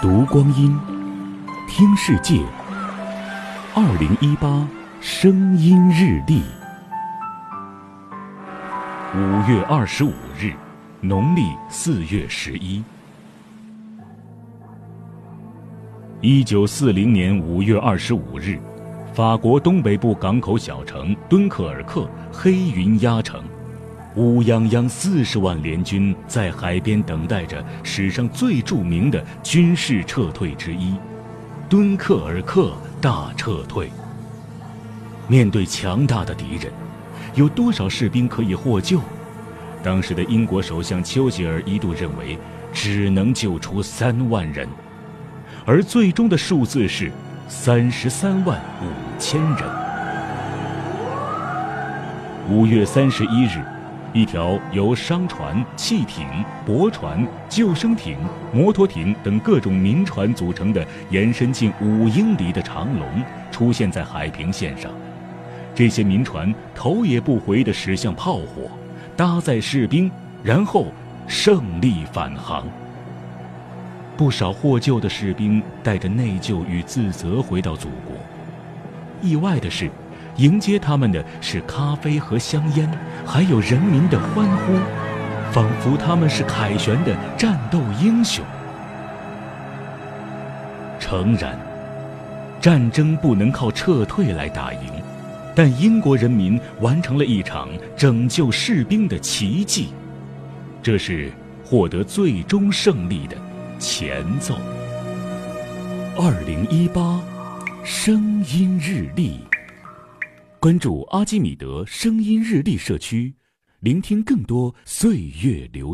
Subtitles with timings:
[0.00, 0.78] 读光阴，
[1.66, 2.40] 听世界。
[3.74, 4.64] 二零一八
[5.00, 6.40] 声音日历，
[9.16, 10.52] 五月二十五日，
[11.00, 12.80] 农历四月十一。
[16.20, 18.56] 一九四零年五月二十五日，
[19.12, 23.42] 法国东北部港口小城敦刻尔克黑云压城。
[24.14, 30.96] 乌泱泱四十万联军在海边等待着史上最著名的军事撤退之一——
[31.68, 33.90] 敦刻尔克大撤退。
[35.28, 36.72] 面对强大的敌人，
[37.34, 39.00] 有多少士兵可以获救？
[39.84, 42.36] 当时的英国首相丘吉尔一度认为，
[42.72, 44.66] 只能救出三万人，
[45.64, 47.12] 而最终的数字是
[47.46, 49.58] 三十三万五千人。
[52.48, 53.62] 五月三十一日。
[54.18, 56.26] 一条由商船、汽艇、
[56.66, 58.18] 驳船、救生艇、
[58.52, 63.08] 摩托艇等各种民船组成的延伸近五英里的长龙
[63.52, 64.90] 出现在海平线上，
[65.72, 68.68] 这些民船头也不回地驶向炮火，
[69.16, 70.10] 搭载士兵，
[70.42, 70.86] 然后
[71.28, 72.66] 胜利返航。
[74.16, 78.16] 不少获救的士兵带着内疚与自责回到祖国。
[79.22, 79.88] 意外的是。
[80.38, 82.88] 迎接他们的是咖啡和香烟，
[83.26, 84.74] 还有人民的欢呼，
[85.52, 88.44] 仿佛他们是凯旋的战斗英雄。
[91.00, 91.58] 诚然，
[92.60, 94.80] 战争不能靠撤退来打赢，
[95.56, 99.88] 但英国人民完成了一场拯救士兵的奇迹，
[100.80, 101.32] 这是
[101.64, 103.36] 获得最终胜利的
[103.80, 104.56] 前奏。
[106.16, 107.20] 二零一八，
[107.82, 109.40] 声音日历。
[110.60, 113.32] 关注阿基米德声音日历社区，
[113.78, 115.86] 聆听更多岁月流。